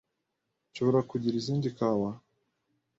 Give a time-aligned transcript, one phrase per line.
[0.69, 2.11] Nshobora kugira izindi kawa?